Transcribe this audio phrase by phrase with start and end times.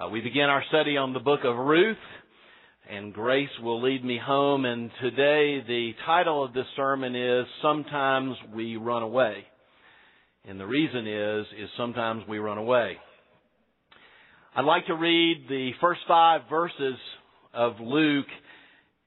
[0.00, 1.96] Uh, we begin our study on the book of Ruth,
[2.88, 4.64] and grace will lead me home.
[4.64, 9.44] And today, the title of this sermon is Sometimes We Run Away.
[10.44, 12.96] And the reason is, is sometimes we run away.
[14.54, 16.94] I'd like to read the first five verses
[17.52, 18.26] of Luke,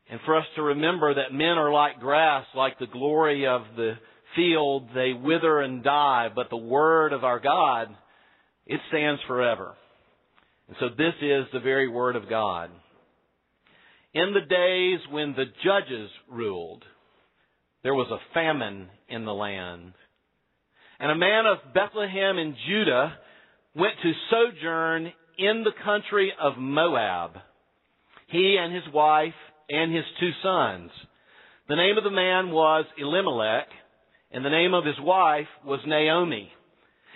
[0.10, 3.94] and for us to remember that men are like grass, like the glory of the
[4.36, 7.88] field, they wither and die, but the word of our God,
[8.68, 9.76] it stands forever.
[10.80, 12.70] So this is the very Word of God.
[14.14, 16.84] In the days when the judges ruled,
[17.84, 19.94] there was a famine in the land.
[21.00, 23.18] And a man of Bethlehem in Judah
[23.76, 27.32] went to sojourn in the country of Moab.
[28.28, 29.34] He and his wife
[29.70, 30.92] and his two sons.
[31.68, 33.68] The name of the man was Elimelech,
[34.32, 36.52] and the name of his wife was Naomi.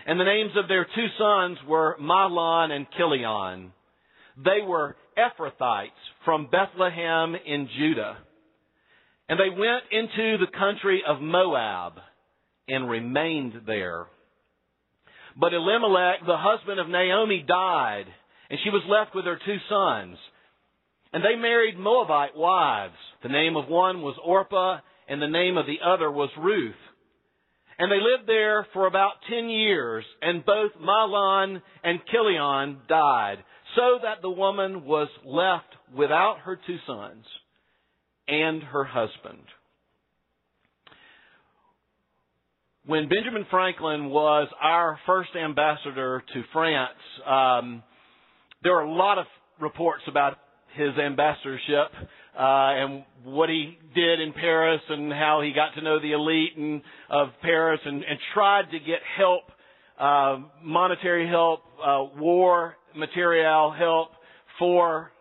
[0.06, 3.72] And the names of their two sons were Mahlon and Chilion.
[4.38, 5.90] They were Ephrathites
[6.24, 8.18] from Bethlehem in Judah.
[9.28, 11.94] And they went into the country of Moab
[12.68, 14.06] and remained there.
[15.36, 18.06] But Elimelech, the husband of Naomi, died,
[18.50, 20.18] and she was left with her two sons.
[21.12, 22.94] And they married Moabite wives.
[23.24, 26.76] The name of one was Orpah, and the name of the other was Ruth.
[27.78, 33.38] And they lived there for about ten years, and both Mahlon and Chilion died,
[33.76, 37.26] so that the woman was left without her two sons
[38.28, 39.44] and her husband.
[42.86, 46.92] When Benjamin Franklin was our first ambassador to France,
[47.26, 47.84] um,
[48.64, 49.26] there were a lot of
[49.60, 50.38] reports about
[50.76, 51.92] his ambassadorship
[52.38, 56.58] uh, and what he did in Paris and how he got to know the elite
[56.58, 59.44] and, of Paris and, and tried to get help,
[60.00, 64.10] uh, monetary help, uh, war material help
[64.60, 65.12] for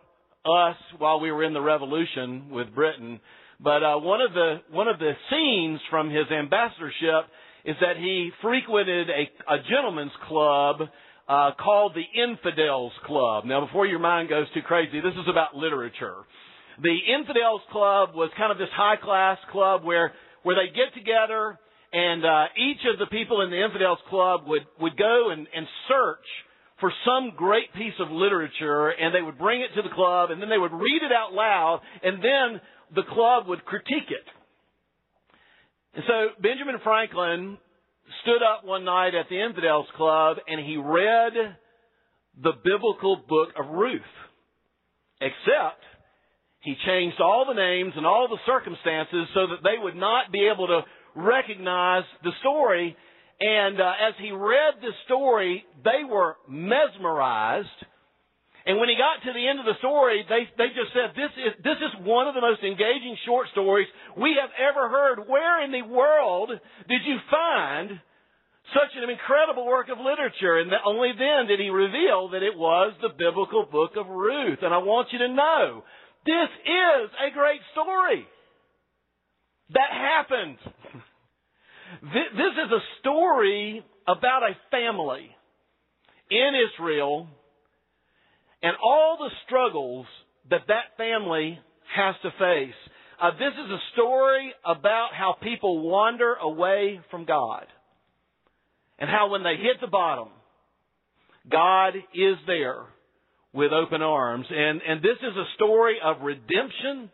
[0.45, 3.21] us while we were in the revolution with Britain.
[3.61, 7.31] But uh, one of the one of the scenes from his ambassadorship
[7.65, 10.83] is that he frequented a, a gentleman's club
[11.29, 13.45] uh, called the Infidels Club.
[13.47, 16.17] Now, before your mind goes too crazy, this is about literature.
[16.83, 20.13] The Infidels Club was kind of this high class club where
[20.43, 21.59] where they get together
[21.93, 25.67] and uh, each of the people in the Infidels Club would would go and, and
[25.89, 26.27] search
[26.81, 30.43] for some great piece of literature and they would bring it to the club and
[30.43, 32.61] then they would read it out loud and then
[32.95, 34.27] the club would critique it.
[35.95, 37.59] And so Benjamin Franklin
[38.23, 41.33] stood up one night at the Infidels Club and he read
[42.43, 44.03] the biblical book of Ruth.
[45.21, 45.81] Except
[46.65, 50.49] he changed all the names and all the circumstances so that they would not be
[50.49, 50.81] able to
[51.15, 52.97] recognize the story.
[53.39, 57.69] And uh, as he read the story, they were mesmerized.
[58.65, 61.29] And when he got to the end of the story, they, they just said, this
[61.37, 63.87] is, this is one of the most engaging short stories
[64.17, 65.29] we have ever heard.
[65.29, 68.01] Where in the world did you find
[68.73, 70.65] such an incredible work of literature?
[70.65, 74.65] And only then did he reveal that it was the biblical book of Ruth.
[74.65, 75.85] And I want you to know
[76.27, 78.27] this is a great story.
[79.71, 80.59] That happened.
[82.03, 85.31] This is a story about a family
[86.31, 87.29] in Israel
[88.63, 90.07] and all the struggles
[90.51, 91.59] that that family
[91.95, 92.75] has to face.
[93.23, 97.67] Uh, this is a story about how people wander away from God.
[98.99, 100.29] And how when they hit the bottom,
[101.51, 102.87] God is there
[103.55, 104.47] with open arms.
[104.51, 107.11] And, and this is a story of redemption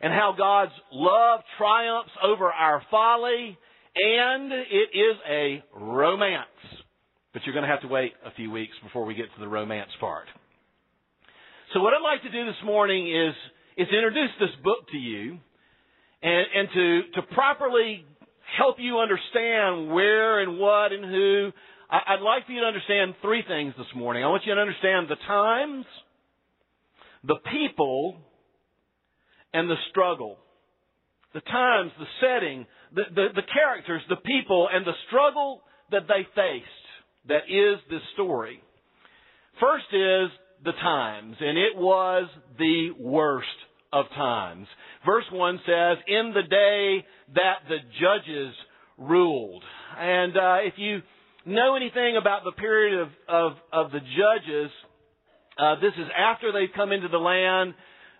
[0.00, 3.58] and how God's love triumphs over our folly.
[3.96, 6.46] And it is a romance.
[7.32, 9.48] But you're going to have to wait a few weeks before we get to the
[9.48, 10.26] romance part.
[11.72, 13.34] So what I'd like to do this morning is,
[13.76, 15.38] is introduce this book to you
[16.22, 18.04] and, and to, to properly
[18.58, 21.50] help you understand where and what and who
[21.90, 24.22] I'd like for you to understand three things this morning.
[24.22, 25.84] I want you to understand the times,
[27.24, 28.16] the people,
[29.52, 30.38] and the struggle.
[31.34, 36.26] The times, the setting, the, the, the characters, the people, and the struggle that they
[36.34, 36.66] faced.
[37.26, 38.62] That is this story.
[39.60, 40.30] First is
[40.64, 42.28] the times, and it was
[42.58, 43.46] the worst
[43.92, 44.66] of times.
[45.04, 47.04] Verse 1 says, In the day
[47.34, 48.54] that the judges
[48.96, 49.62] ruled.
[49.98, 51.00] And uh, if you
[51.46, 54.70] know anything about the period of, of, of the judges,
[55.58, 57.74] uh, this is after they've come into the land.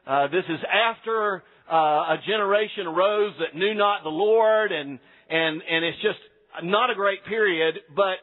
[0.07, 1.75] Uh, this is after uh,
[2.15, 6.19] a generation arose that knew not the Lord, and and and it's just
[6.65, 7.77] not a great period.
[7.95, 8.19] But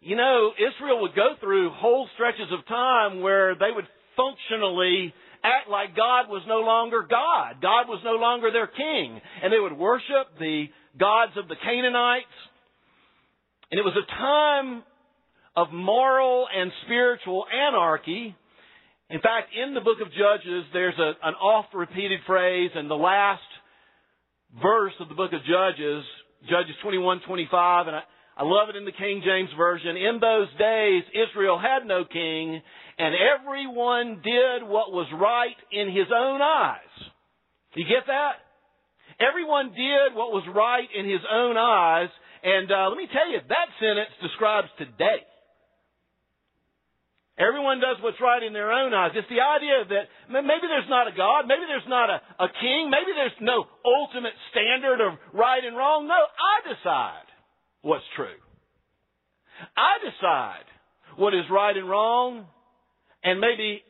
[0.00, 5.12] you know, Israel would go through whole stretches of time where they would functionally
[5.44, 7.60] act like God was no longer God.
[7.60, 9.20] God was no longer their king.
[9.42, 10.66] And they would worship the
[10.98, 12.36] gods of the Canaanites.
[13.74, 14.84] And it was a time
[15.56, 18.32] of moral and spiritual anarchy.
[19.10, 22.94] In fact, in the book of Judges, there's a, an oft repeated phrase, and the
[22.94, 23.42] last
[24.62, 26.04] verse of the book of Judges,
[26.48, 28.02] Judges 21 25, and I,
[28.36, 29.96] I love it in the King James Version.
[29.96, 32.62] In those days, Israel had no king,
[32.96, 36.94] and everyone did what was right in his own eyes.
[37.74, 38.38] You get that?
[39.18, 42.10] Everyone did what was right in his own eyes,
[42.44, 45.24] and uh, let me tell you, that sentence describes today.
[47.40, 49.10] Everyone does what's right in their own eyes.
[49.16, 52.92] It's the idea that maybe there's not a God, maybe there's not a, a king,
[52.92, 56.06] maybe there's no ultimate standard of right and wrong.
[56.06, 57.26] No, I decide
[57.82, 58.38] what's true.
[59.76, 60.68] I decide
[61.16, 62.46] what is right and wrong,
[63.24, 63.82] and maybe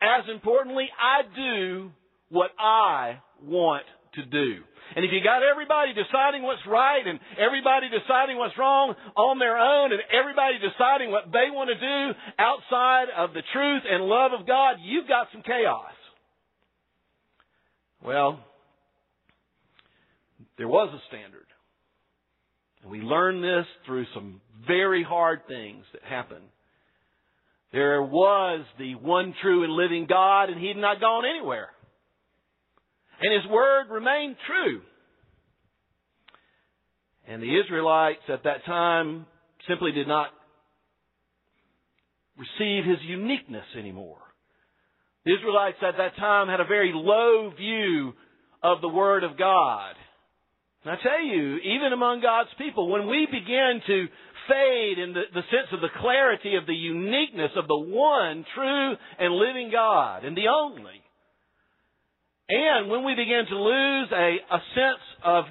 [0.00, 1.90] as importantly, I do
[2.30, 3.84] what I want
[4.14, 4.62] to do.
[4.96, 9.58] And if you got everybody deciding what's right and everybody deciding what's wrong on their
[9.58, 14.32] own and everybody deciding what they want to do outside of the truth and love
[14.32, 15.92] of God, you've got some chaos.
[18.02, 18.40] Well,
[20.56, 21.46] there was a standard.
[22.82, 26.44] And we learned this through some very hard things that happened.
[27.72, 31.68] There was the one true and living God, and He had not gone anywhere.
[33.20, 34.80] And His Word remained true.
[37.26, 39.26] And the Israelites at that time
[39.68, 40.28] simply did not
[42.38, 44.18] receive His uniqueness anymore.
[45.24, 48.12] The Israelites at that time had a very low view
[48.62, 49.94] of the Word of God.
[50.84, 54.06] And I tell you, even among God's people, when we begin to
[54.48, 58.94] fade in the, the sense of the clarity of the uniqueness of the one true
[59.18, 61.02] and living God and the only,
[62.48, 65.44] and when we begin to lose a, a sense of,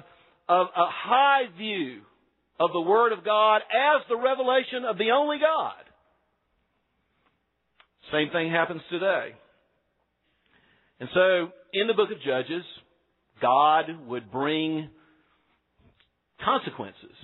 [0.48, 2.00] of a high view
[2.58, 5.74] of the Word of God as the revelation of the only God,
[8.10, 9.28] same thing happens today.
[11.00, 12.64] And so, in the book of Judges,
[13.40, 14.90] God would bring
[16.44, 17.14] consequences.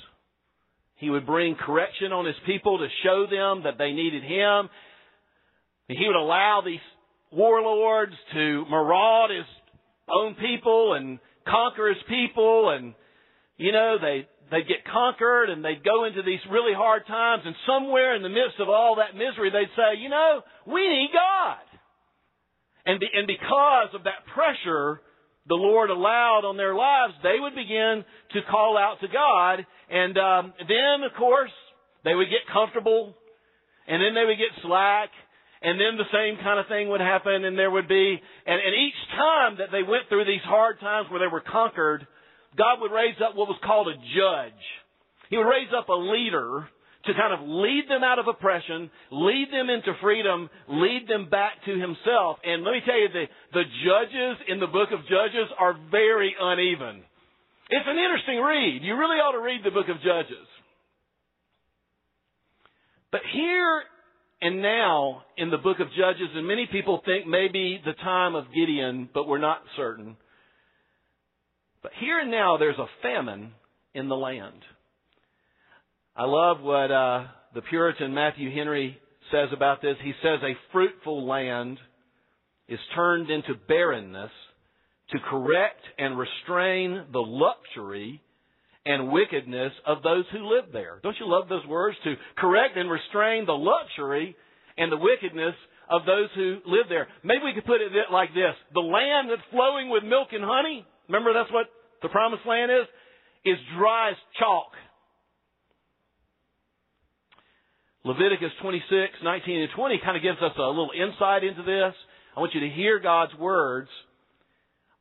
[0.97, 4.69] He would bring correction on his people to show them that they needed him.
[5.89, 6.79] He would allow these
[7.33, 9.45] warlords to maraud his
[10.09, 12.95] own people and conquer his people and
[13.57, 17.55] you know they they'd get conquered and they'd go into these really hard times and
[17.67, 21.65] somewhere in the midst of all that misery they'd say, you know, we need God.
[22.87, 25.01] And be, and because of that pressure
[25.47, 29.67] the Lord allowed on their lives, they would begin to call out to God.
[29.91, 31.53] And um, then, of course,
[32.05, 33.15] they would get comfortable,
[33.87, 35.11] and then they would get slack,
[35.65, 38.75] and then the same kind of thing would happen, and there would be, and, and
[38.77, 42.07] each time that they went through these hard times where they were conquered,
[42.57, 44.63] God would raise up what was called a judge.
[45.31, 46.69] He would raise up a leader
[47.07, 51.65] to kind of lead them out of oppression, lead them into freedom, lead them back
[51.65, 52.37] to himself.
[52.45, 53.25] And let me tell you, the,
[53.57, 57.01] the judges in the book of Judges are very uneven.
[57.73, 58.85] It's an interesting read.
[58.85, 60.45] You really ought to read the book of Judges.
[63.11, 63.83] But here
[64.41, 68.45] and now in the book of Judges, and many people think maybe the time of
[68.55, 70.17] Gideon, but we're not certain.
[71.83, 73.53] But here and now there's a famine
[73.95, 74.61] in the land.
[76.17, 77.25] I love what uh,
[77.55, 78.99] the Puritan Matthew Henry
[79.33, 79.97] says about this.
[80.03, 81.79] He says, A fruitful land
[82.69, 84.31] is turned into barrenness
[85.11, 88.23] to correct and restrain the luxury
[88.87, 91.01] and wickedness of those who live there.
[91.03, 91.97] Don't you love those words?
[92.05, 94.37] To correct and restrain the luxury
[94.77, 95.55] and the wickedness
[95.89, 97.09] of those who live there.
[97.23, 100.85] Maybe we could put it like this the land that's flowing with milk and honey,
[101.09, 101.67] remember that's what
[102.03, 102.87] the promised land is,
[103.45, 104.73] is dry as chalk.
[108.05, 111.95] Leviticus 26, 19 and 20 kind of gives us a little insight into this.
[112.37, 113.89] I want you to hear God's words.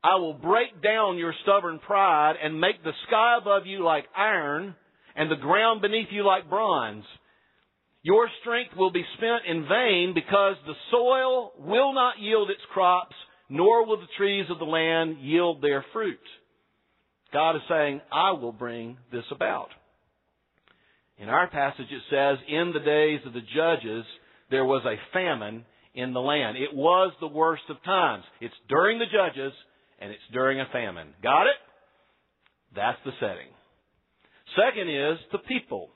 [0.04, 4.76] I will break down your stubborn pride and make the sky above you like iron
[5.16, 7.06] and the ground beneath you like bronze.
[8.02, 13.16] Your strength will be spent in vain because the soil will not yield its crops,
[13.50, 16.20] nor will the trees of the land yield their fruit.
[17.32, 19.70] God is saying, I will bring this about.
[21.18, 24.06] In our passage, it says, In the days of the judges,
[24.52, 25.64] there was a famine
[25.96, 26.58] in the land.
[26.58, 28.24] It was the worst of times.
[28.42, 29.54] It's during the judges,
[30.04, 31.14] and it's during a famine.
[31.24, 31.56] Got it?
[32.76, 33.48] That's the setting.
[34.58, 35.90] Second is the people.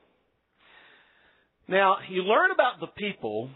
[1.67, 3.49] Now, you learn about the people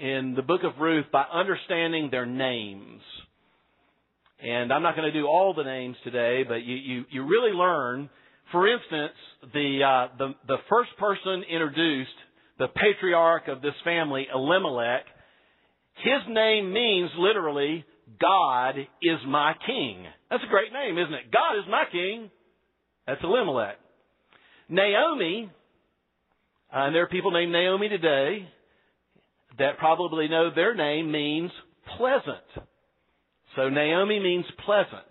[0.00, 3.00] in the book of Ruth by understanding their names.
[4.40, 7.52] And I'm not going to do all the names today, but you, you, you really
[7.52, 8.08] learn.
[8.52, 9.14] For instance,
[9.52, 12.10] the, uh, the, the first person introduced,
[12.60, 15.04] the patriarch of this family, Elimelech,
[15.96, 17.84] his name means literally,
[18.20, 20.04] God is my king.
[20.30, 21.32] That's a great name, isn't it?
[21.32, 22.30] God is my king.
[23.06, 23.76] That's Elimelech.
[24.68, 25.50] Naomi,
[26.72, 28.48] uh, and there are people named Naomi today
[29.58, 31.50] that probably know their name means
[31.96, 32.66] pleasant.
[33.54, 35.06] So Naomi means pleasant.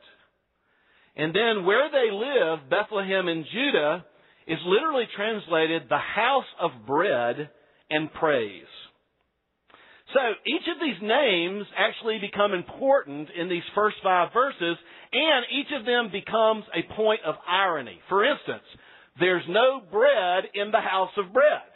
[1.16, 4.06] And then where they live, Bethlehem in Judah,
[4.48, 7.50] is literally translated the house of bread
[7.90, 8.64] and praise.
[10.16, 14.78] So each of these names actually become important in these first five verses,
[15.12, 18.00] and each of them becomes a point of irony.
[18.08, 18.64] For instance,
[19.20, 21.68] there's no bread in the house of bread.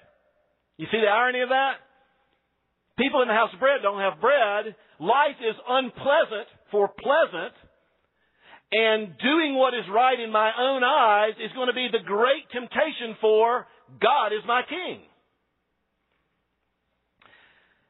[0.78, 1.84] You see the irony of that?
[2.98, 4.74] People in the house of bread don't have bread.
[5.00, 7.56] Life is unpleasant for pleasant.
[8.72, 12.48] And doing what is right in my own eyes is going to be the great
[12.54, 13.68] temptation for
[14.00, 15.02] God is my king.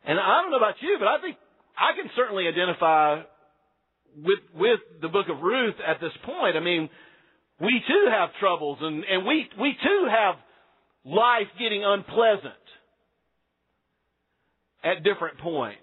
[0.06, 1.38] And I don't know about you, but I think
[1.78, 3.22] I can certainly identify
[4.16, 6.56] with with the book of Ruth at this point.
[6.56, 6.90] I mean,
[7.62, 10.36] we too have troubles and, and we we too have
[11.06, 12.66] life getting unpleasant
[14.84, 15.80] at different points.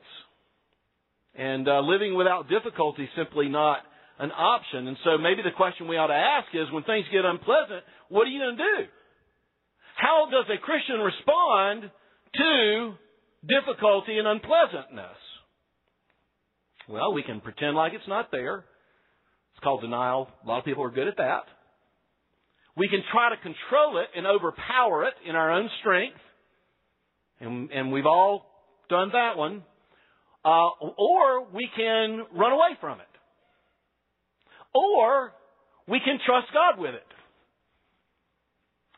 [1.35, 3.80] And uh, living without difficulty is simply not
[4.18, 4.88] an option.
[4.88, 8.26] And so maybe the question we ought to ask is when things get unpleasant, what
[8.26, 8.88] are you going to do?
[9.96, 11.90] How does a Christian respond
[12.37, 12.94] to
[13.49, 15.17] difficulty and unpleasantness?
[16.88, 18.59] Well, we can pretend like it's not there.
[18.59, 20.29] It's called denial.
[20.45, 21.45] A lot of people are good at that.
[22.76, 26.19] We can try to control it and overpower it in our own strength.
[27.41, 28.47] And, and we've all
[28.88, 29.62] done that one.
[30.45, 33.07] Uh, or we can run away from it.
[34.75, 35.33] Or
[35.88, 37.03] we can trust God with it.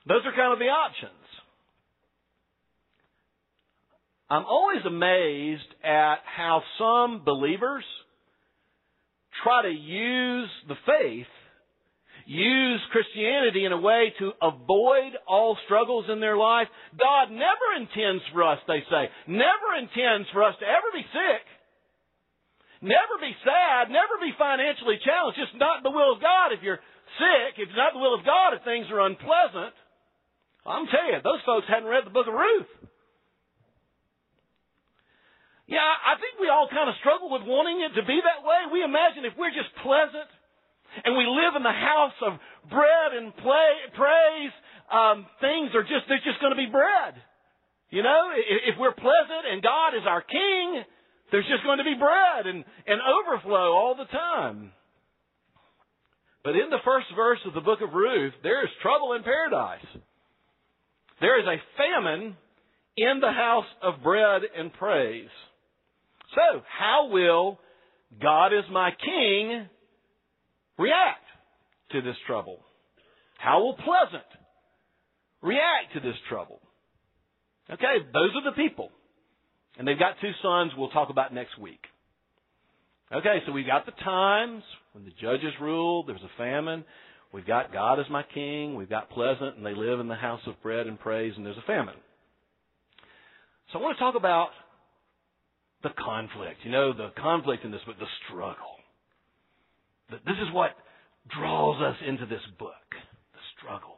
[0.06, 1.27] Those are kind of the options.
[4.30, 7.84] I'm always amazed at how some believers
[9.42, 11.26] try to use the faith
[12.28, 16.68] use Christianity in a way to avoid all struggles in their life.
[17.00, 21.44] God never intends for us, they say, never intends for us to ever be sick,
[22.84, 25.40] never be sad, never be financially challenged.
[25.40, 26.84] Just not the will of God if you're
[27.16, 29.72] sick, if it's not the will of God if things are unpleasant.
[30.68, 32.87] I'm telling you, those folks hadn't read the book of Ruth.
[35.68, 38.72] Yeah, I think we all kind of struggle with wanting it to be that way.
[38.72, 40.28] We imagine if we're just pleasant,
[41.04, 42.40] and we live in the house of
[42.72, 44.54] bread and play, praise,
[44.88, 47.20] um, things are just, they're just going to be bread.
[47.90, 50.84] You know, if we're pleasant and God is our king,
[51.30, 54.72] there's just going to be bread and, and overflow all the time.
[56.44, 59.84] But in the first verse of the book of Ruth, there is trouble in paradise.
[61.20, 62.36] There is a famine
[62.96, 65.28] in the house of bread and praise.
[66.34, 67.58] So, how will
[68.20, 69.66] God is my king
[70.78, 71.24] react
[71.92, 72.60] to this trouble?
[73.38, 74.26] How will Pleasant
[75.42, 76.60] react to this trouble?
[77.70, 78.90] Okay, those are the people.
[79.78, 81.80] And they've got two sons we'll talk about next week.
[83.12, 86.84] Okay, so we've got the times when the judges ruled, there's a famine.
[87.32, 88.74] We've got God as my king.
[88.74, 91.56] We've got Pleasant, and they live in the house of bread and praise, and there's
[91.56, 91.94] a famine.
[93.72, 94.48] So I want to talk about
[95.82, 96.58] the conflict.
[96.64, 98.76] You know, the conflict in this book, the struggle.
[100.10, 100.70] This is what
[101.36, 103.96] draws us into this book the struggle.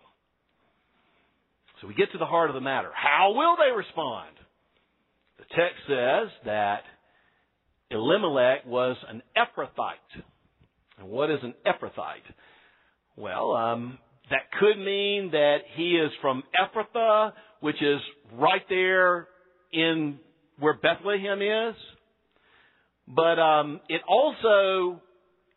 [1.80, 2.90] So we get to the heart of the matter.
[2.94, 4.36] How will they respond?
[5.38, 6.82] The text says that
[7.90, 10.22] Elimelech was an Ephrathite.
[10.98, 12.26] And what is an Ephrathite?
[13.16, 13.98] Well, um,
[14.30, 18.00] that could mean that he is from Ephrathah, which is
[18.34, 19.28] right there
[19.72, 20.18] in
[20.60, 21.74] where Bethlehem is.
[23.08, 25.02] But um, it also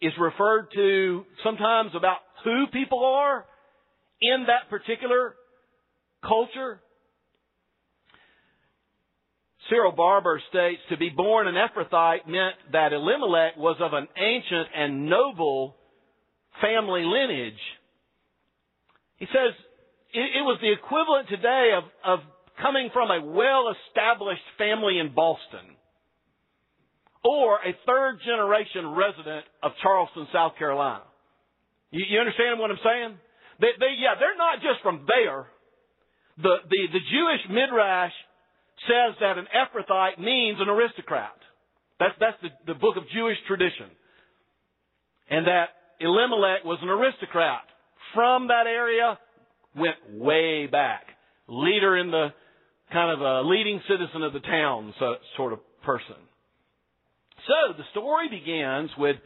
[0.01, 3.45] is referred to sometimes about who people are
[4.21, 5.35] in that particular
[6.25, 6.81] culture.
[9.69, 14.67] Cyril Barber states to be born an Ephrathite meant that Elimelech was of an ancient
[14.75, 15.75] and noble
[16.61, 17.53] family lineage.
[19.17, 19.53] He says
[20.13, 22.19] it, was the equivalent today of, of
[22.61, 25.75] coming from a well established family in Boston
[27.23, 31.03] or a third generation resident of Charleston, South Carolina.
[31.91, 33.17] You, you understand what I'm saying?
[33.61, 35.47] They, they, yeah, they're not just from there.
[36.37, 38.11] The, the, the Jewish midrash
[38.89, 41.37] says that an Ephrathite means an aristocrat.
[41.99, 43.87] That's, that's the, the book of Jewish tradition.
[45.29, 45.69] And that
[46.01, 47.61] Elimelech was an aristocrat.
[48.13, 49.17] From that area,
[49.75, 51.05] went way back.
[51.47, 52.29] Leader in the,
[52.93, 56.15] kind of a leading citizen of the town so, sort of person.
[57.47, 59.17] So the story begins with,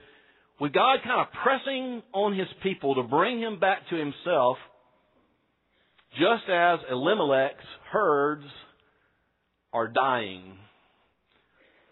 [0.59, 4.57] with God kind of pressing on his people to bring him back to himself,
[6.13, 8.45] just as Elimelech's herds
[9.73, 10.57] are dying.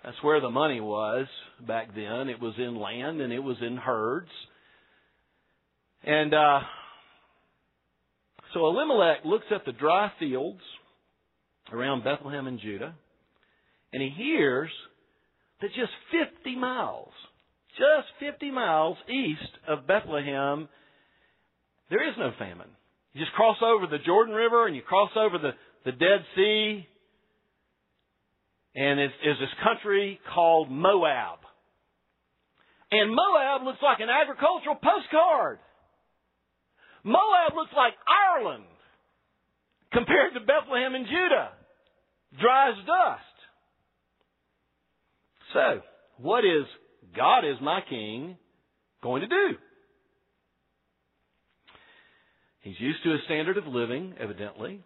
[0.04, 1.28] That's where the money was
[1.68, 2.30] back then.
[2.30, 4.30] It was in land and it was in herds.
[6.04, 6.60] And uh,
[8.54, 10.62] so Elimelech looks at the dry fields
[11.72, 12.96] around Bethlehem and Judah,
[13.94, 14.70] and he hears
[15.62, 17.12] that just 50 miles,
[17.78, 20.68] just 50 miles east of Bethlehem,
[21.90, 22.70] there is no famine.
[23.14, 25.52] You just cross over the Jordan River and you cross over the,
[25.86, 26.86] the Dead Sea,
[28.76, 31.40] and it's this country called Moab.
[32.92, 35.60] And Moab looks like an agricultural postcard.
[37.04, 38.66] Moab looks like Ireland
[39.92, 41.52] compared to Bethlehem and Judah.
[42.40, 43.36] Dry as dust.
[45.54, 45.82] So,
[46.18, 46.66] what is
[47.16, 48.38] God is my king
[49.02, 49.58] going to do?
[52.62, 54.82] He's used to a standard of living, evidently.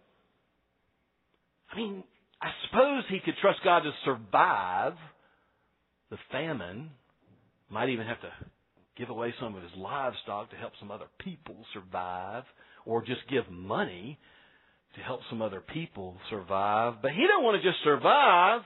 [1.72, 2.04] I mean,
[2.42, 4.94] I suppose he could trust God to survive
[6.10, 6.90] the famine.
[7.70, 8.30] Might even have to
[8.98, 12.44] give away some of his livestock to help some other people survive,
[12.84, 14.18] or just give money
[14.96, 16.94] to help some other people survive.
[17.02, 18.62] But he don't want to just survive.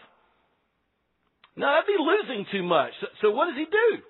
[1.57, 2.91] No, that'd be losing too much.
[3.01, 4.03] So, so what does he do?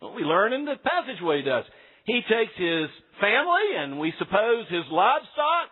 [0.00, 1.64] Well, we learn in the passage what he does.
[2.04, 2.88] He takes his
[3.20, 5.70] family and we suppose his livestock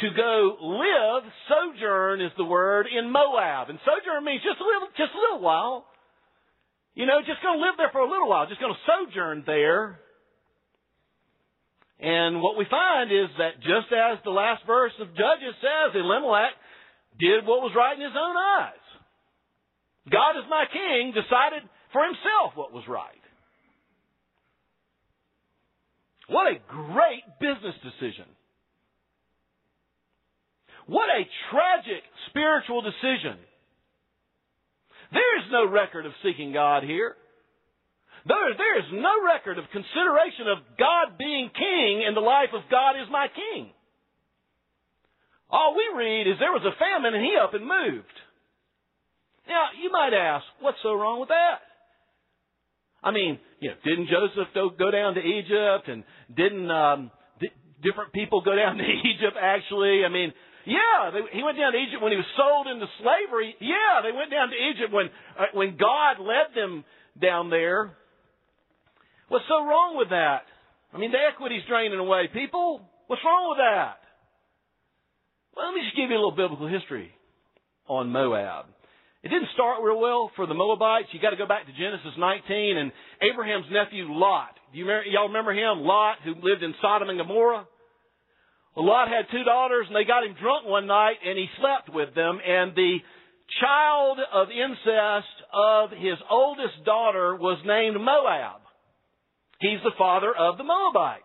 [0.00, 3.70] to go live, sojourn is the word, in Moab.
[3.70, 5.86] And sojourn means just a little, just a little while.
[6.94, 9.44] You know, just going to live there for a little while, just going to sojourn
[9.46, 10.00] there.
[12.00, 16.52] And what we find is that just as the last verse of Judges says, Elimelech
[17.18, 18.84] did what was right in his own eyes.
[20.10, 23.22] God as my king decided for himself what was right.
[26.28, 28.26] What a great business decision.
[30.86, 33.38] What a tragic spiritual decision.
[35.12, 37.16] There is no record of seeking God here.
[38.26, 42.64] There, there is no record of consideration of God being king in the life of
[42.70, 43.68] God is my king.
[45.50, 48.16] All we read is there was a famine and he up and moved.
[49.46, 51.60] Now, you might ask, what's so wrong with that?
[53.04, 56.02] I mean, you know, didn't Joseph go down to Egypt and
[56.34, 57.10] didn't um,
[57.84, 60.02] different people go down to Egypt actually?
[60.04, 60.32] I mean,
[60.64, 63.54] yeah, they, he went down to Egypt when he was sold into slavery.
[63.60, 66.84] Yeah, they went down to Egypt when uh, when God led them
[67.20, 67.92] down there.
[69.28, 70.44] What's so wrong with that?
[70.92, 72.28] I mean, the equity's draining away.
[72.32, 73.98] People, what's wrong with that?
[75.56, 77.10] Well, let me just give you a little biblical history
[77.86, 78.66] on Moab.
[79.22, 81.08] It didn't start real well for the Moabites.
[81.12, 84.52] You got to go back to Genesis 19 and Abraham's nephew Lot.
[84.72, 85.80] Do you remember, y'all remember him?
[85.80, 87.64] Lot, who lived in Sodom and Gomorrah.
[88.76, 91.88] Well, Lot had two daughters and they got him drunk one night and he slept
[91.88, 92.98] with them and the
[93.60, 98.63] child of incest of his oldest daughter was named Moab.
[99.64, 101.24] He's the father of the Moabites.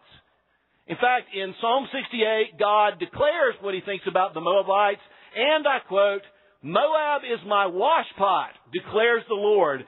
[0.88, 5.04] In fact, in Psalm 68, God declares what he thinks about the Moabites,
[5.36, 6.23] and I quote,
[6.63, 9.84] Moab is my washpot, declares the Lord.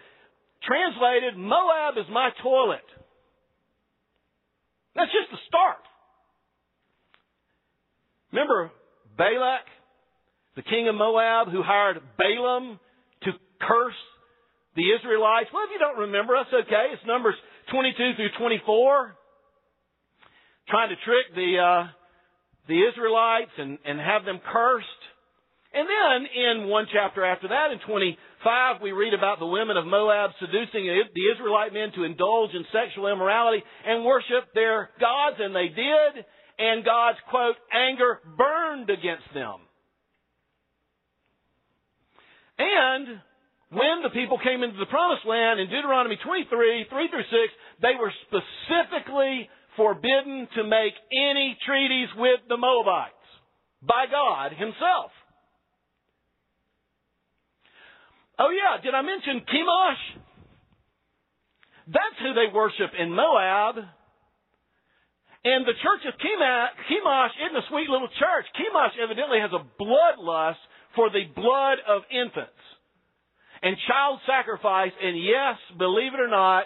[0.67, 2.83] Translated, Moab is my toilet.
[4.95, 5.79] That's just the start.
[8.33, 8.69] Remember
[9.17, 9.63] Balak,
[10.57, 12.81] the king of Moab, who hired Balaam
[13.23, 14.01] to curse
[14.75, 15.47] the Israelites?
[15.53, 16.91] Well, if you don't remember, that's okay.
[16.91, 17.35] It's Numbers
[17.69, 19.15] 22 through 24.
[20.69, 21.88] Trying to trick the, uh,
[22.67, 24.88] the Israelites and, and have them cursed.
[25.74, 29.86] And then in one chapter after that, in 25, we read about the women of
[29.86, 35.56] Moab seducing the Israelite men to indulge in sexual immorality and worship their gods, and
[35.56, 36.26] they did
[36.62, 39.56] and God's, quote, anger burned against them.
[42.60, 43.08] And
[43.71, 47.31] when the people came into the promised land in Deuteronomy 23, 3 through 6,
[47.79, 49.47] they were specifically
[49.79, 53.15] forbidden to make any treaties with the Moabites
[53.79, 55.15] by God Himself.
[58.39, 60.03] Oh yeah, did I mention Chemosh?
[61.88, 63.75] That's who they worship in Moab.
[65.43, 68.45] And the church of Chemosh isn't a sweet little church.
[68.60, 70.60] Chemosh evidently has a bloodlust
[70.93, 72.51] for the blood of infants
[73.62, 74.91] and child sacrifice.
[75.02, 76.65] And yes, believe it or not,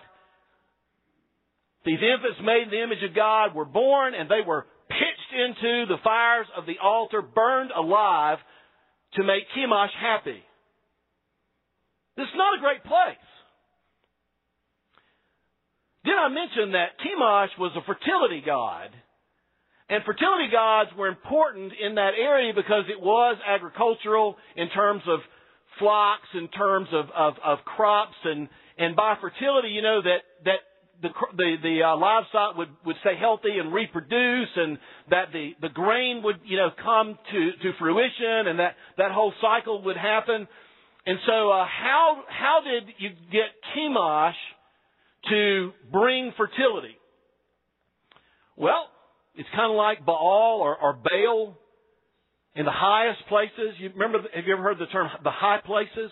[1.85, 5.85] these infants made in the image of God were born and they were pitched into
[5.87, 8.39] the fires of the altar, burned alive
[9.13, 10.41] to make Chemosh happy.
[12.17, 13.21] This is not a great place.
[16.05, 18.89] Did I mention that Chemosh was a fertility god?
[19.89, 25.19] And fertility gods were important in that area because it was agricultural in terms of
[25.79, 30.59] flocks, in terms of, of, of crops, and, and by fertility, you know, that, that
[31.01, 34.77] the the, the uh, livestock would, would stay healthy and reproduce, and
[35.09, 39.33] that the, the grain would you know come to, to fruition, and that, that whole
[39.41, 40.47] cycle would happen.
[41.05, 44.33] And so, uh, how how did you get Chemosh
[45.29, 46.97] to bring fertility?
[48.57, 48.87] Well,
[49.35, 51.57] it's kind of like Baal or, or Baal
[52.55, 53.75] in the highest places.
[53.79, 54.27] You remember?
[54.33, 56.11] Have you ever heard the term the high places?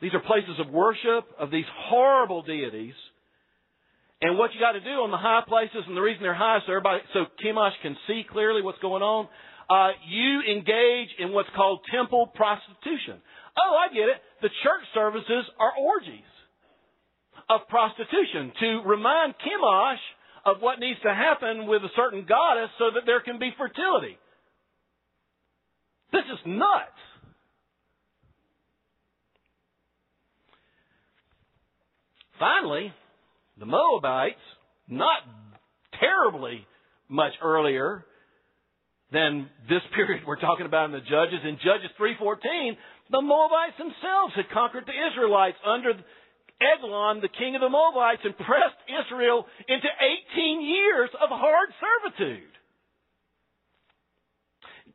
[0.00, 2.94] These are places of worship of these horrible deities
[4.22, 6.60] and what you got to do on the high places, and the reason they're high
[6.66, 9.28] so everybody, so Chemosh can see clearly what's going on,
[9.72, 13.16] uh, you engage in what's called temple prostitution.
[13.56, 14.20] Oh, I get it.
[14.44, 16.28] The church services are orgies
[17.48, 20.04] of prostitution to remind Chemosh
[20.44, 24.20] of what needs to happen with a certain goddess so that there can be fertility.
[26.12, 27.00] This is nuts.
[32.38, 32.92] Finally,
[33.58, 34.40] the Moabites,
[34.88, 35.20] not
[36.00, 36.66] terribly
[37.08, 38.04] much earlier
[39.12, 41.44] than this period we're talking about in the Judges.
[41.44, 42.76] In Judges 3.14,
[43.10, 45.92] the Moabites themselves had conquered the Israelites under
[46.60, 49.88] Eglon, the king of the Moabites, and pressed Israel into
[50.36, 52.52] 18 years of hard servitude.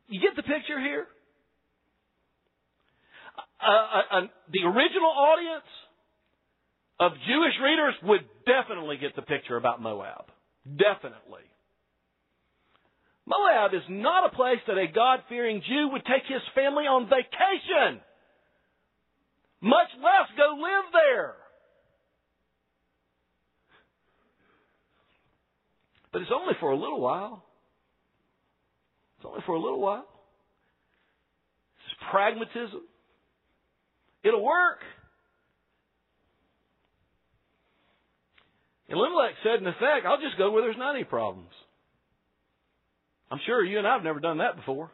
[0.08, 1.06] You get the picture here?
[3.60, 5.68] Uh, uh, uh, the original audience
[7.00, 10.26] of Jewish readers would definitely get the picture about Moab.
[10.64, 11.44] Definitely.
[13.26, 17.10] Moab is not a place that a God fearing Jew would take his family on
[17.10, 18.00] vacation,
[19.60, 21.34] much less go live there.
[26.12, 27.42] But it's only for a little while.
[29.26, 30.06] It's only for a little while.
[31.86, 32.82] It's pragmatism.
[34.22, 34.78] It'll work.
[38.88, 41.50] Elimelech said, in effect, I'll just go where there's not any problems.
[43.30, 44.90] I'm sure you and I have never done that before.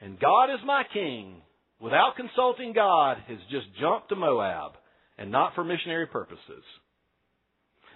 [0.00, 1.42] And God is my king,
[1.80, 4.72] without consulting God, has just jumped to Moab,
[5.18, 6.62] and not for missionary purposes.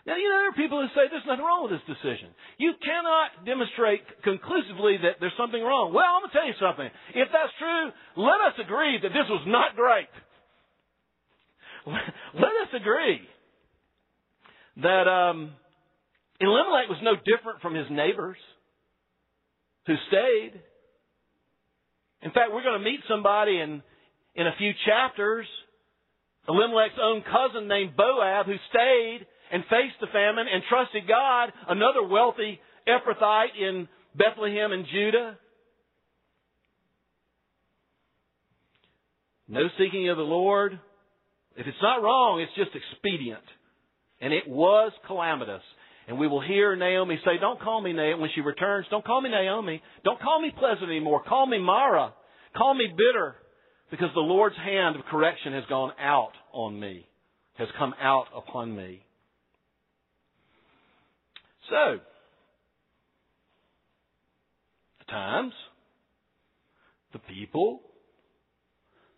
[0.06, 2.32] Now, you know, there are people who say there's nothing wrong with this decision.
[2.56, 5.92] You cannot demonstrate conclusively that there's something wrong.
[5.92, 6.88] Well, I'm going to tell you something.
[7.12, 10.08] If that's true, let us agree that this was not great.
[12.34, 13.20] let us agree
[14.80, 15.52] that um,
[16.40, 18.40] Elimelech was no different from his neighbors
[19.86, 20.56] who stayed.
[22.22, 23.82] In fact, we're going to meet somebody in,
[24.34, 25.46] in a few chapters,
[26.48, 32.06] Elimelech's own cousin named Boaz, who stayed and faced the famine and trusted God, another
[32.06, 35.38] wealthy Ephrathite in Bethlehem and Judah.
[39.48, 40.78] No seeking of the Lord,
[41.56, 43.42] if it's not wrong, it's just expedient.
[44.20, 45.62] And it was calamitous.
[46.06, 48.20] And we will hear Naomi say, Don't call me Naomi.
[48.20, 49.82] When she returns, don't call me Naomi.
[50.04, 51.22] Don't call me pleasant anymore.
[51.22, 52.12] Call me Mara.
[52.56, 53.36] Call me bitter.
[53.90, 57.08] Because the Lord's hand of correction has gone out on me,
[57.54, 59.04] has come out upon me.
[61.70, 62.00] So,
[64.98, 65.52] the times,
[67.12, 67.80] the people,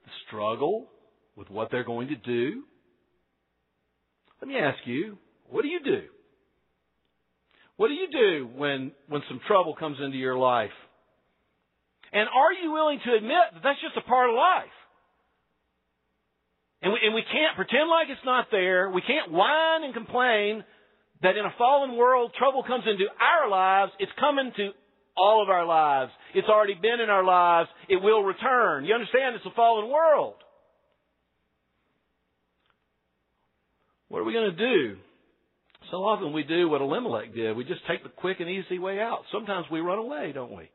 [0.05, 0.89] the struggle,
[1.37, 2.65] with what they're going to do.
[4.41, 6.03] Let me ask you, what do you do?
[7.77, 10.71] What do you do when, when some trouble comes into your life?
[12.13, 14.77] And are you willing to admit that that's just a part of life?
[16.83, 18.91] And we, and we can't pretend like it's not there.
[18.91, 20.65] We can't whine and complain
[21.23, 23.93] that in a fallen world, trouble comes into our lives.
[23.99, 24.71] It's coming to
[25.17, 26.11] all of our lives.
[26.35, 27.69] It's already been in our lives.
[27.89, 28.85] It will return.
[28.85, 29.37] You understand?
[29.37, 30.35] It's a fallen world.
[34.09, 34.97] What are we going to do?
[35.91, 37.57] So often we do what Elimelech did.
[37.57, 39.21] We just take the quick and easy way out.
[39.33, 40.71] Sometimes we run away, don't we?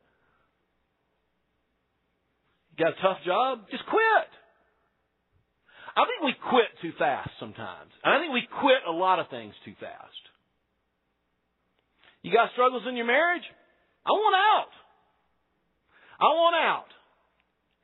[2.78, 3.62] You got a tough job?
[3.72, 4.30] Just quit.
[5.98, 7.90] I think we quit too fast sometimes.
[8.06, 10.22] I think we quit a lot of things too fast.
[12.28, 13.48] You got struggles in your marriage?
[14.04, 14.74] I want out.
[16.20, 16.92] I want out.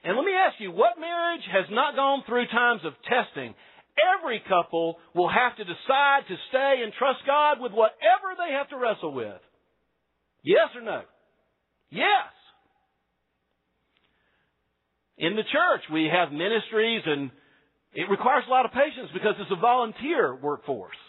[0.04, 3.56] And let me ask you, what marriage has not gone through times of testing?
[3.96, 8.68] Every couple will have to decide to stay and trust God with whatever they have
[8.76, 9.40] to wrestle with.
[10.44, 11.04] Yes or no?
[11.90, 12.36] Yes.
[15.20, 17.32] In the church, we have ministries and
[17.94, 21.00] it requires a lot of patience because it's a volunteer workforce.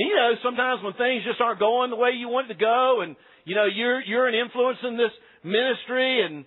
[0.00, 2.58] And you know, sometimes when things just aren't going the way you want it to
[2.58, 5.12] go and you know, you're you're an influence in this
[5.44, 6.46] ministry and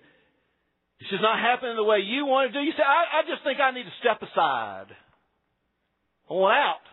[0.99, 3.21] it's just not happening the way you want it to do, you say, I, I
[3.29, 4.87] just think I need to step aside.
[6.29, 6.85] I want out.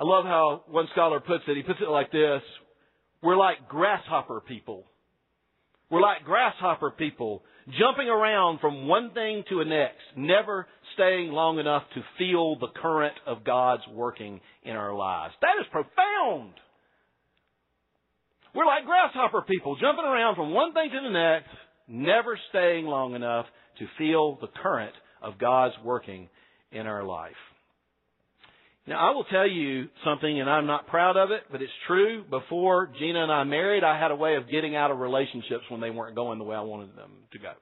[0.00, 1.56] I love how one scholar puts it.
[1.56, 2.42] He puts it like this.
[3.22, 4.86] We're like grasshopper people.
[5.88, 11.58] We're like grasshopper people, jumping around from one thing to the next, never staying long
[11.58, 15.34] enough to feel the current of God's working in our lives.
[15.42, 16.54] That is profound.
[18.54, 21.50] We're like grasshopper people, jumping around from one thing to the next,
[21.88, 23.46] never staying long enough
[23.78, 26.28] to feel the current of God's working
[26.72, 27.32] in our life.
[28.86, 32.24] Now, I will tell you something, and I'm not proud of it, but it's true.
[32.30, 35.80] Before Gina and I married, I had a way of getting out of relationships when
[35.80, 37.52] they weren't going the way I wanted them to go.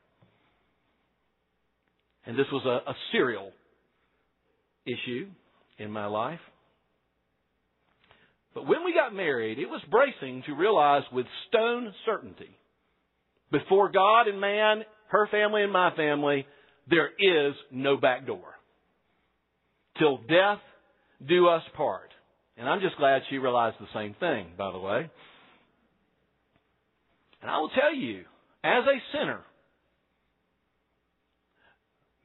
[2.26, 3.52] And this was a, a serial
[4.84, 5.28] issue
[5.78, 6.40] in my life.
[8.54, 12.50] But when we got married, it was bracing to realize with stone certainty,
[13.50, 16.46] before God and man, her family and my family,
[16.88, 18.44] there is no back door.
[19.98, 20.60] Till death
[21.28, 22.10] do us part.
[22.56, 25.10] And I'm just glad she realized the same thing, by the way.
[27.42, 28.20] And I will tell you,
[28.62, 29.40] as a sinner,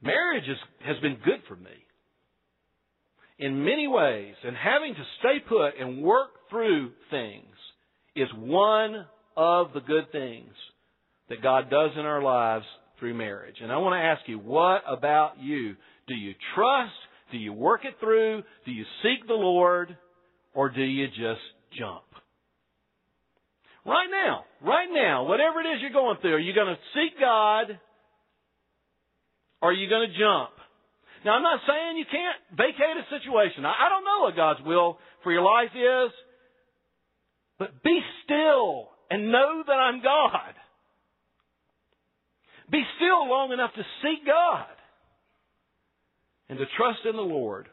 [0.02, 1.70] marriage is, has been good for me
[3.38, 4.34] in many ways.
[4.44, 7.54] And having to stay put and work through things
[8.14, 10.52] is one of the good things
[11.28, 12.64] that God does in our lives
[12.98, 13.56] through marriage.
[13.62, 15.74] And I want to ask you, what about you?
[16.06, 16.92] Do you trust
[17.30, 18.42] do you work it through?
[18.64, 19.96] Do you seek the Lord?
[20.54, 21.40] Or do you just
[21.78, 22.02] jump?
[23.86, 27.18] Right now, right now, whatever it is you're going through, are you going to seek
[27.18, 27.78] God?
[29.62, 30.50] Or are you going to jump?
[31.24, 33.64] Now, I'm not saying you can't vacate a situation.
[33.64, 36.12] I don't know what God's will for your life is.
[37.58, 40.54] But be still and know that I'm God.
[42.70, 44.79] Be still long enough to seek God
[46.50, 47.68] and to trust in the Lord.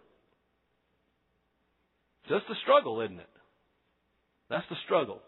[2.30, 3.30] Just the struggle, isn't it?
[4.52, 5.20] That's the struggle.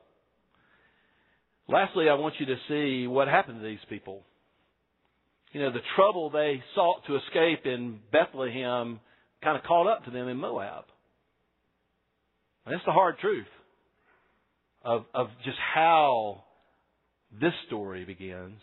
[1.68, 4.22] Lastly, I want you to see what happened to these people.
[5.52, 9.00] You know, the trouble they sought to escape in Bethlehem
[9.44, 10.86] kind of caught up to them in Moab.
[12.66, 13.48] And that's the hard truth
[14.84, 16.44] of, of just how
[17.42, 18.60] this story begins.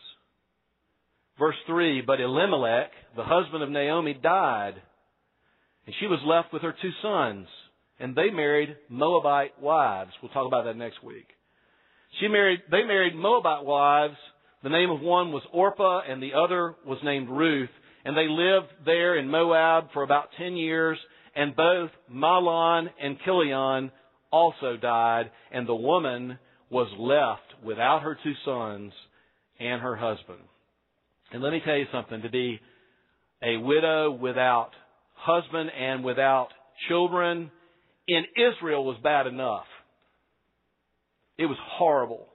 [1.38, 4.74] Verse 3 But Elimelech, the husband of Naomi, died,
[5.86, 7.46] and she was left with her two sons,
[7.98, 10.12] and they married Moabite wives.
[10.22, 11.26] We'll talk about that next week.
[12.20, 14.16] She married, they married Moabite wives.
[14.62, 17.70] The name of one was Orpah, and the other was named Ruth.
[18.04, 20.98] And they lived there in Moab for about 10 years,
[21.34, 23.90] and both Mahlon and Chilion
[24.30, 26.38] also died, and the woman
[26.70, 28.92] was left without her two sons
[29.58, 30.40] and her husband.
[31.32, 32.60] And let me tell you something to be
[33.42, 34.70] a widow without
[35.14, 36.48] husband and without
[36.88, 37.50] children
[38.06, 39.66] in Israel was bad enough.
[41.38, 42.28] It was horrible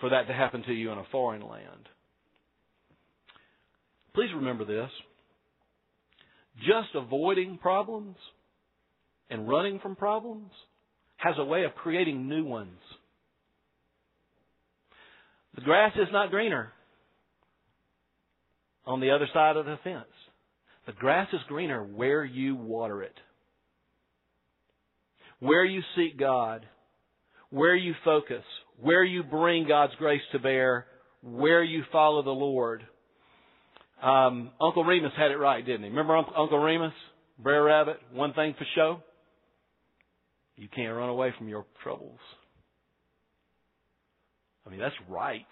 [0.00, 1.88] for that to happen to you in a foreign land.
[4.14, 4.90] Please remember this.
[6.58, 8.16] Just avoiding problems
[9.28, 10.50] and running from problems
[11.16, 12.78] has a way of creating new ones.
[15.54, 16.72] The grass is not greener
[18.86, 20.04] on the other side of the fence.
[20.86, 23.14] The grass is greener where you water it.
[25.40, 26.66] Where you seek God,
[27.50, 28.44] where you focus,
[28.80, 30.86] where you bring God's grace to bear,
[31.22, 32.82] where you follow the Lord.
[34.02, 35.88] Um, Uncle Remus had it right, didn't he?
[35.88, 36.92] Remember Uncle Remus?
[37.38, 39.02] Brer Rabbit, one thing for show.
[40.56, 42.18] You can't run away from your troubles.
[44.66, 45.46] I mean, that's right.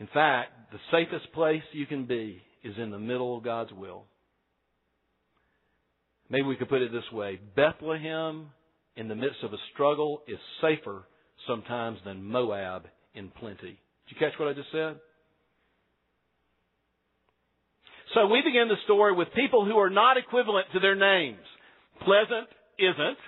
[0.00, 4.04] In fact, the safest place you can be is in the middle of God's will.
[6.30, 8.48] Maybe we could put it this way Bethlehem
[8.96, 11.04] in the midst of a struggle is safer
[11.46, 13.78] sometimes than Moab in plenty.
[14.06, 14.96] Did you catch what I just said?
[18.14, 21.42] So we begin the story with people who are not equivalent to their names.
[22.04, 23.18] Pleasant isn't.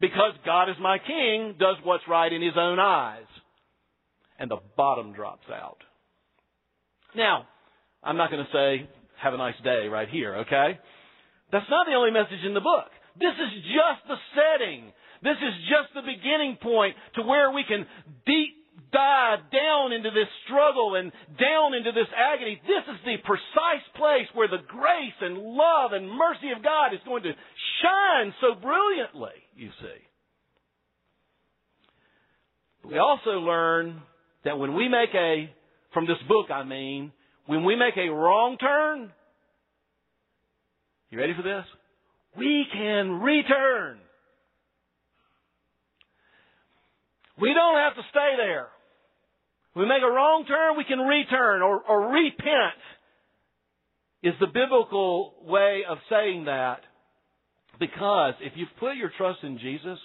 [0.00, 3.28] because God is my king, does what's right in his own eyes.
[4.40, 5.76] And the bottom drops out.
[7.14, 7.44] Now,
[8.02, 8.88] I'm not going to say,
[9.20, 10.80] have a nice day right here, okay?
[11.52, 12.88] That's not the only message in the book.
[13.20, 14.92] This is just the setting.
[15.22, 17.84] This is just the beginning point to where we can
[18.24, 18.56] deep
[18.92, 22.60] dive down into this struggle and down into this agony.
[22.64, 27.04] This is the precise place where the grace and love and mercy of God is
[27.04, 27.36] going to
[27.84, 30.00] shine so brilliantly, you see.
[32.88, 34.00] We also learn
[34.44, 35.50] that when we make a,
[35.92, 37.12] from this book I mean,
[37.46, 39.12] when we make a wrong turn,
[41.10, 41.64] you ready for this?
[42.36, 43.98] We can return.
[47.40, 48.68] We don't have to stay there.
[49.74, 52.78] we make a wrong turn, we can return or, or repent
[54.22, 56.80] is the biblical way of saying that.
[57.78, 59.98] Because if you've put your trust in Jesus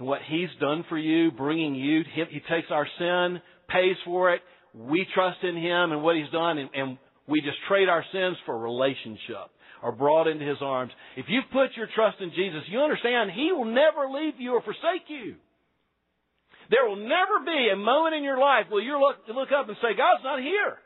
[0.00, 4.40] and what He's done for you, bringing you, He takes our sin, pays for it,
[4.74, 8.36] we trust in Him and what He's done, and, and we just trade our sins
[8.46, 10.90] for relationship or brought into His arms.
[11.16, 14.62] If you've put your trust in Jesus, you understand He will never leave you or
[14.62, 15.36] forsake you.
[16.70, 19.76] There will never be a moment in your life where you look, look up and
[19.82, 20.78] say, God's not here.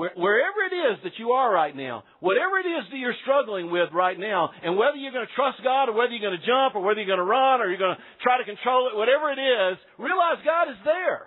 [0.00, 3.70] Where, wherever it is that you are right now, whatever it is that you're struggling
[3.70, 6.46] with right now, and whether you're going to trust God or whether you're going to
[6.46, 8.96] jump or whether you're going to run or you're going to try to control it,
[8.96, 11.26] whatever it is, realize God is there.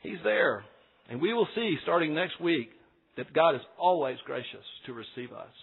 [0.00, 0.64] He's there.
[1.08, 2.70] And we will see starting next week
[3.16, 5.54] that God is always gracious to receive us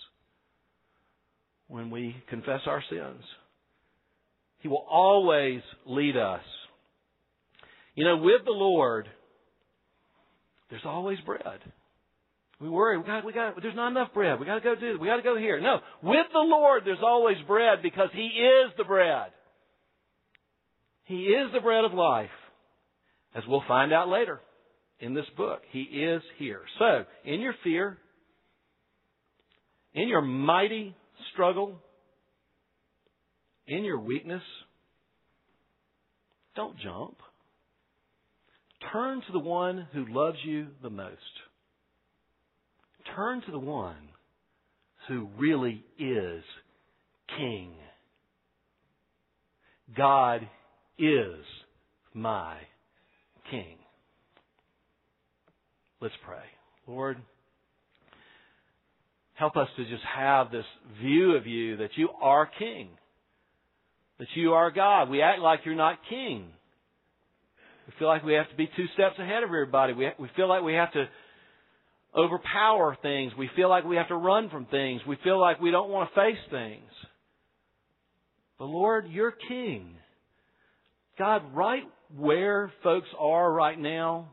[1.67, 3.23] when we confess our sins.
[4.59, 6.43] He will always lead us.
[7.93, 9.09] You know, with the Lord,
[10.71, 11.59] there's always bread.
[12.59, 14.39] We worry, we got, we got, there's not enough bread.
[14.39, 15.59] We got to go do, we got to go here.
[15.59, 19.31] No, with the Lord, there's always bread because He is the bread.
[21.03, 22.29] He is the bread of life,
[23.35, 24.39] as we'll find out later
[24.99, 25.61] in this book.
[25.71, 26.61] He is here.
[26.79, 27.97] So, in your fear,
[29.93, 30.95] in your mighty
[31.33, 31.75] struggle,
[33.67, 34.43] in your weakness,
[36.55, 37.17] don't jump.
[38.91, 41.15] Turn to the one who loves you the most.
[43.15, 44.09] Turn to the one
[45.07, 46.43] who really is
[47.37, 47.73] King.
[49.95, 50.47] God
[50.97, 51.43] is
[52.13, 52.57] my
[53.49, 53.77] King.
[56.01, 56.43] Let's pray.
[56.87, 57.17] Lord,
[59.35, 60.65] help us to just have this
[61.01, 62.89] view of you that you are King
[64.21, 65.09] that you are God.
[65.09, 66.45] We act like you're not king.
[67.91, 69.91] We feel like we have to be two steps ahead of everybody.
[69.91, 71.05] We, we feel like we have to
[72.15, 73.33] overpower things.
[73.37, 75.01] We feel like we have to run from things.
[75.05, 76.89] We feel like we don't want to face things.
[78.57, 79.95] But Lord, you're king.
[81.19, 81.83] God, right
[82.15, 84.29] where folks are right now,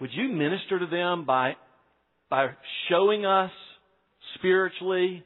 [0.00, 1.54] would you minister to them by,
[2.30, 2.50] by
[2.88, 3.50] showing us
[4.36, 5.24] spiritually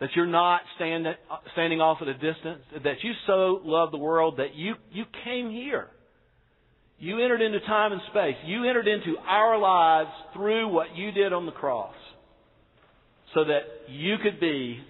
[0.00, 1.12] that you're not stand, uh,
[1.52, 5.50] standing off at a distance, that you so love the world that you, you came
[5.50, 5.88] here.
[6.98, 8.36] You entered into time and space.
[8.46, 11.94] You entered into our lives through what you did on the cross
[13.34, 14.80] so that you could be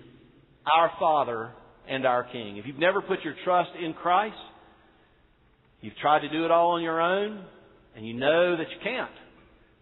[0.73, 1.51] our Father
[1.89, 2.57] and our King.
[2.57, 4.37] If you've never put your trust in Christ,
[5.81, 7.45] you've tried to do it all on your own,
[7.97, 9.11] and you know that you can't.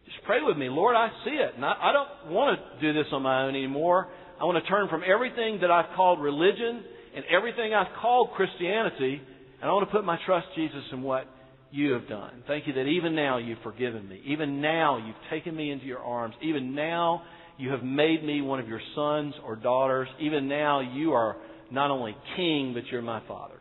[0.04, 0.68] Just pray with me.
[0.68, 1.54] Lord, I see it.
[1.56, 4.08] And I, I don't want to do this on my own anymore.
[4.40, 9.20] I want to turn from everything that I've called religion and everything I've called Christianity,
[9.60, 11.26] and I want to put my trust, Jesus, in what
[11.70, 12.42] you have done.
[12.46, 14.20] Thank you that even now you've forgiven me.
[14.26, 16.34] Even now you've taken me into your arms.
[16.42, 17.22] Even now
[17.58, 20.08] you have made me one of your sons or daughters.
[20.20, 21.36] Even now you are
[21.70, 23.56] not only king, but you're my father.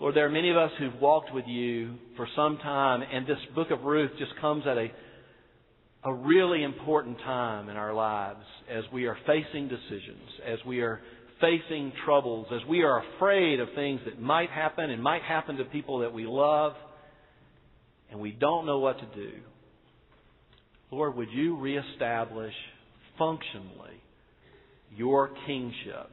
[0.00, 3.38] Lord, there are many of us who've walked with you for some time, and this
[3.54, 4.88] book of Ruth just comes at a
[6.04, 11.00] a really important time in our lives as we are facing decisions, as we are
[11.40, 15.64] facing troubles, as we are afraid of things that might happen and might happen to
[15.64, 16.72] people that we love,
[18.10, 19.32] and we don't know what to do.
[20.90, 22.52] Lord, would you reestablish
[23.18, 24.02] functionally
[24.94, 26.10] your kingship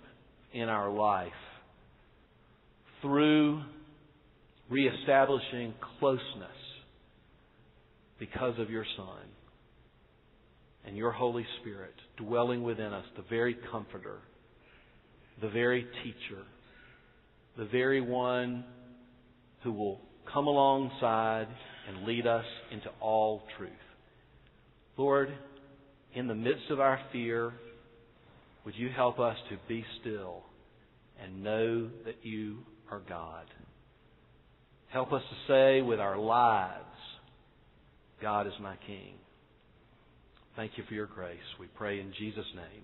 [0.53, 1.31] in our life
[3.01, 3.61] through
[4.69, 6.49] reestablishing closeness
[8.19, 9.25] because of your Son?
[10.85, 14.19] And your Holy Spirit dwelling within us, the very comforter,
[15.41, 16.43] the very teacher,
[17.57, 18.63] the very one
[19.63, 19.99] who will
[20.33, 21.47] come alongside
[21.87, 23.71] and lead us into all truth.
[24.97, 25.29] Lord,
[26.13, 27.53] in the midst of our fear,
[28.65, 30.43] would you help us to be still
[31.23, 32.59] and know that you
[32.91, 33.45] are God?
[34.89, 36.83] Help us to say with our lives,
[38.21, 39.13] God is my King.
[40.59, 41.37] Thank you for your grace.
[41.57, 42.83] We pray in Jesus' name.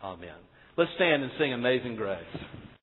[0.00, 0.38] Amen.
[0.76, 2.22] Let's stand and sing Amazing Grace.